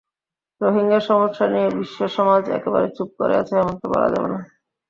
[0.61, 4.39] রোহিঙ্গা সমস্যা নিয়ে বিশ্বসমাজ একেবারে চুপ করে আছে, এমনটি বলা যাবে না।